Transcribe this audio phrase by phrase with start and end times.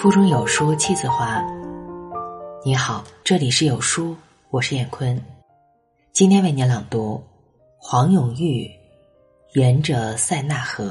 [0.00, 1.44] 腹中有书气自华。
[2.64, 4.16] 你好，这里是有书，
[4.48, 5.22] 我是闫坤。
[6.10, 7.22] 今天为您朗读
[7.76, 8.64] 黄永玉
[9.60, 10.84] 《沿着塞纳河》。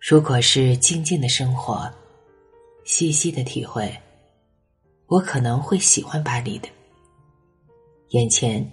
[0.00, 1.88] 如果是静静的生活，
[2.84, 3.96] 细细的体会，
[5.06, 6.68] 我可能会喜欢巴黎的。
[8.08, 8.68] 眼前，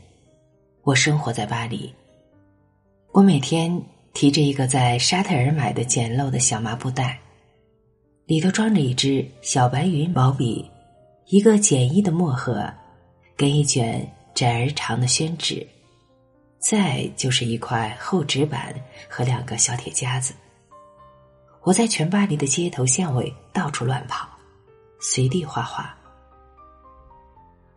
[0.82, 1.94] 我生活在巴黎。
[3.12, 3.80] 我每天
[4.14, 7.20] 提着一个在沙特尔买的简陋的小麻布袋，
[8.26, 10.70] 里头装着一支小白云毛笔，
[11.28, 12.72] 一个简易的墨盒，
[13.36, 14.06] 跟一卷
[14.36, 15.66] 窄而长的宣纸，
[16.60, 18.76] 再就是一块厚纸板
[19.10, 20.34] 和两个小铁夹子。
[21.64, 24.28] 我在全巴黎的街头巷尾到处乱跑，
[25.00, 25.98] 随地画画。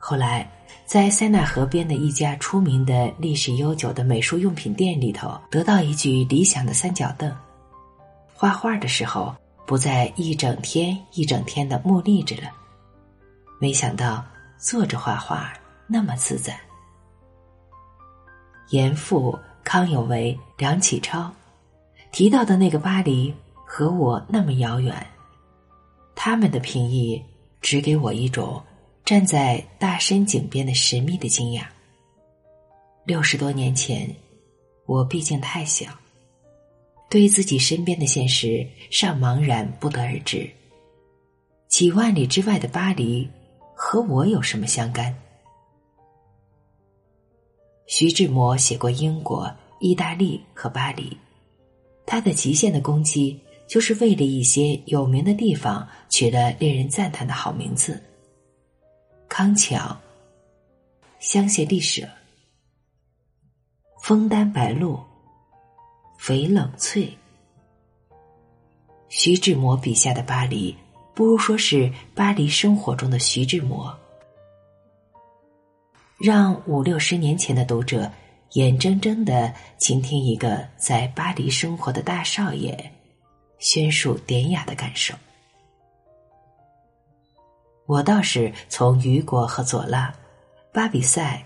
[0.06, 0.46] 后来，
[0.84, 7.34] 在塞纳河边的一家出名的历史悠久的美术用品店里头，得到一具理想的三角凳。
[8.34, 12.52] 画画的时候，不再一整天一整天的木立着了。
[13.59, 14.23] 没想到
[14.59, 15.54] 坐着画画
[15.87, 16.54] 那么自在。
[18.68, 21.32] 严复、康有为、梁启超
[22.12, 23.34] 提到的那个巴黎。
[23.64, 24.95] 和我那么遥远，
[26.14, 27.20] 他们的评议
[27.62, 28.62] 只给我一种
[29.05, 31.65] 站在大深井边的神秘的惊讶。
[33.05, 34.09] 六十多年前，
[34.87, 35.87] 我毕竟太小，
[37.10, 40.49] 对自己身边的现实尚茫然不得而知。
[41.69, 43.29] 几万里之外的巴黎
[43.75, 45.15] 和我有什么相干？
[47.87, 51.15] 徐志摩写过英国、意大利和巴黎，
[52.07, 53.38] 他的极限的攻击。
[53.66, 58.01] 就是为了一些有名的地方取了令人赞叹的好名字：
[59.37, 60.01] 康桥、
[61.18, 62.09] 香榭丽舍、
[64.00, 64.97] 枫丹白露、
[66.16, 67.12] 翡冷翠。
[69.09, 70.72] 徐志摩笔下的巴黎，
[71.15, 73.93] 不如说是巴黎生活中的徐志摩。
[76.16, 78.08] 让五六十年前的读者
[78.53, 82.88] 眼睁睁的倾听一个在巴黎生活的大少爷。
[83.58, 85.12] 宣述典雅的感受。
[87.86, 90.14] 我倒是从雨果和左拉、
[90.72, 91.44] 巴比塞，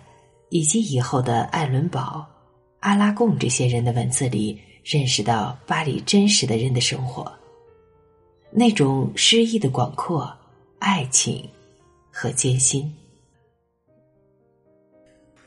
[0.51, 2.25] 以及以后的艾伦堡、
[2.81, 7.31] 阿拉贡这些人的文字里，认识到巴黎真实的人的生活，
[8.53, 10.33] 那种诗意的广阔、
[10.79, 11.45] 爱情
[12.11, 12.95] 和艰辛。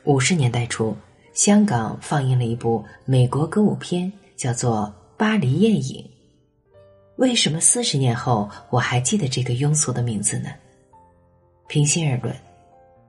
[0.04, 0.94] 五十年代初，
[1.32, 6.04] 香港放映了一部美国歌舞片，叫做《巴黎艳影》。
[7.16, 10.50] 为什么四十年后我还记得这个庸俗的名字呢？
[11.72, 12.36] 平心而论，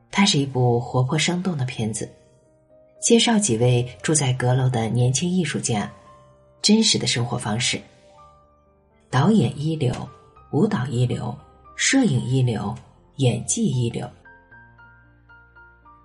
[0.10, 2.10] 它是一部活泼生动的片子，
[3.02, 5.92] 介绍几位住在阁楼的年轻艺术家
[6.62, 7.78] 真实的生活方式。
[9.10, 9.94] 导演一流，
[10.54, 11.38] 舞蹈一流，
[11.76, 12.74] 摄影一流，
[13.18, 14.10] 演技一流。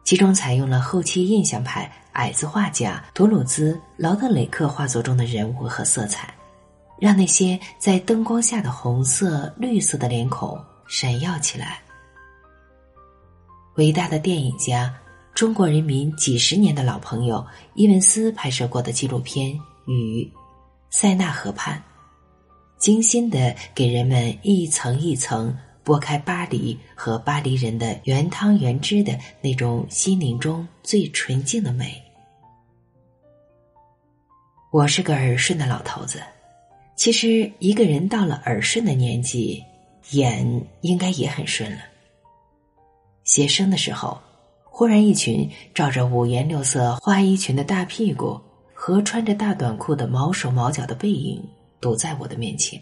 [0.05, 6.35] 其中采用了后期印象派矮子画家图鲁兹、劳德雷克画作中的人物和色彩。
[6.99, 11.81] 让那些在灯光下的红色、绿色的脸孔闪耀起来。
[13.79, 14.93] 伟大的电影家、
[15.33, 19.53] 中国人民几十年的老朋友伊文斯拍摄过的纪录片
[19.87, 20.29] 《雨
[20.91, 21.81] 塞纳河畔》，
[22.83, 32.03] 精心的给人们一层一层剥开巴黎和巴黎人的原汤原汁的那种心灵中最纯净的美。
[34.73, 36.21] 我是个耳顺的老头子。
[36.97, 39.63] 其实，一个人到了耳顺的年纪，
[40.11, 41.79] 眼应该也很顺了。
[43.29, 44.19] 写生的时候，
[44.65, 48.41] 忽然一群照着五颜六色花衣裙的大屁股
[48.73, 51.47] 和穿着大短裤的毛手毛脚的背影
[51.79, 52.81] 堵在我的面前。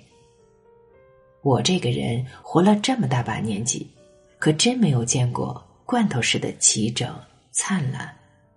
[1.42, 3.90] 我这个人活了这么大把年纪，
[4.38, 7.12] 可真没有见过罐头似的齐整、
[7.50, 8.08] 灿烂、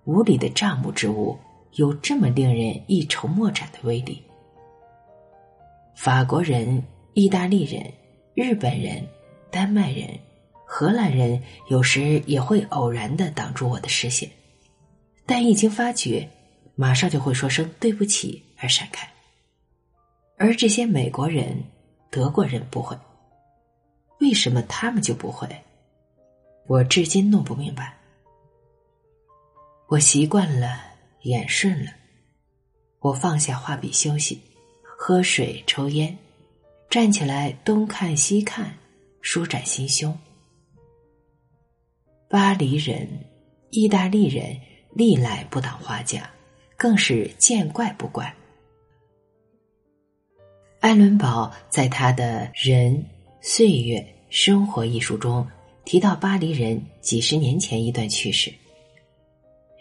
[0.05, 1.35] 无理的账目之物
[1.73, 4.21] 有这么令人一筹莫展的威力。
[5.95, 6.83] 法国人、
[7.15, 7.83] 意大利人、
[8.35, 9.03] 日本人、
[9.49, 10.07] 丹麦人、
[10.79, 14.31] 荷兰人有时也会偶然的挡住我的视线，
[15.25, 16.25] 但一经发觉，
[16.73, 19.05] 马上就会说声对不起而闪开。
[20.37, 21.61] 而这些美国人、
[22.09, 22.97] 德国人不会，
[24.21, 25.49] 为什么他们就不会？
[26.65, 27.97] 我至今弄不明白。
[29.89, 30.79] 我习惯了，
[31.23, 31.91] 眼顺了，
[32.99, 34.41] 我放下画笔休息。
[34.97, 36.17] 喝水、抽烟，
[36.89, 38.73] 站起来东看西看，
[39.19, 40.17] 舒展心胸。
[42.29, 43.07] 巴黎人、
[43.71, 44.55] 意大利人
[44.93, 46.29] 历来不当画家，
[46.77, 48.31] 更是见怪不怪。
[50.79, 53.03] 艾伦堡在他的《人、
[53.41, 55.45] 岁月、生活》一书中
[55.85, 58.53] 提到巴黎人几十年前一段趣事：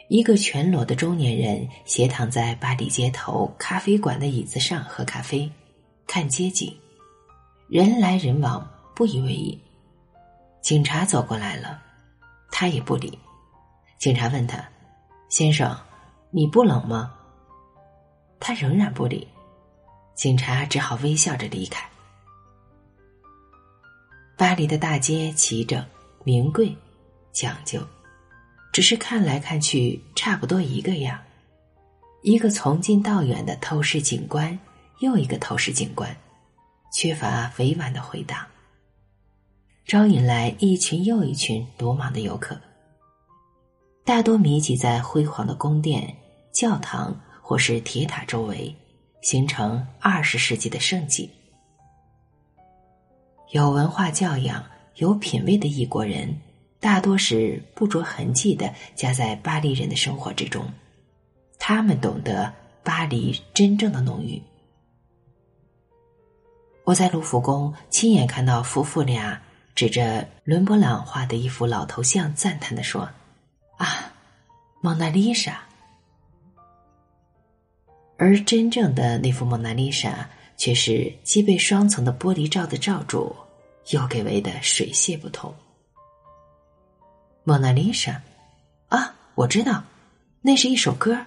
[0.09, 5.53] 一个全裸的中年人斜躺在巴黎街头咖啡馆的椅子上喝咖啡，
[6.07, 6.75] 看街景，
[7.69, 9.61] 人来人往，不以为意。
[10.63, 11.83] 警察走过来了，
[12.51, 13.19] 他也不理。
[13.99, 14.63] 警察问他
[15.29, 15.77] ：“先生，
[16.31, 17.15] 你不冷吗？”
[18.41, 19.27] 他仍然不理。
[20.15, 21.89] 警察只好微笑着离开。
[24.37, 25.85] 巴黎的大街齐整、
[26.25, 26.77] 名贵、
[27.33, 27.81] 讲究，
[28.73, 31.19] 只是看来看去差不多一个样。
[32.23, 34.57] 一个从近到远的透视景观，
[34.99, 36.17] 又一个透视景观，
[36.93, 38.47] 缺乏委婉的回答。
[39.89, 42.61] 招引来一群又一群鲁莽的游客，
[44.05, 46.15] 大多密集在辉煌的宫殿、
[46.53, 48.77] 教堂或是铁塔周围，
[49.23, 51.27] 形成二十世纪的盛景。
[53.53, 54.63] 有文化教养、
[54.97, 56.39] 有品位的异国人，
[56.79, 60.71] 大多是不着痕迹的夹在巴黎人的生活之中，
[61.59, 62.53] 他们懂得
[62.85, 64.43] 巴黎真正的浓郁。
[66.85, 69.41] 我在卢浮宫亲眼看到夫妇俩。
[69.79, 73.09] 指着伦勃朗画的一幅老头像，赞叹的说
[73.79, 74.13] ：“啊，
[74.81, 75.63] 蒙娜丽莎。”
[78.19, 83.37] 而真正的那幅蒙娜丽莎，却是既被双层的玻璃罩的罩住，
[83.93, 85.55] 又给围得水泄不通。
[87.45, 88.21] 蒙娜丽莎，
[88.89, 89.85] 啊，我知道，
[90.43, 91.25] 那是一首歌。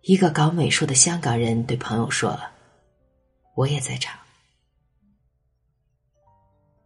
[0.00, 2.50] 一个搞美术的香港人对朋友说了
[3.54, 4.12] ：“我也在唱。”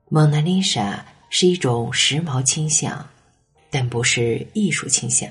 [0.09, 3.05] 蒙娜丽莎是一种时髦倾向，
[3.71, 5.29] 但不是艺术倾向。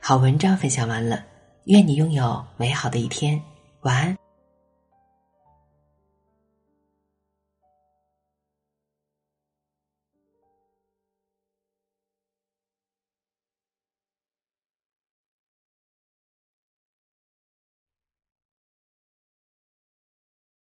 [0.00, 1.24] 好文章分享完了，
[1.66, 3.40] 愿你拥有美好的一天，
[3.82, 4.18] 晚安。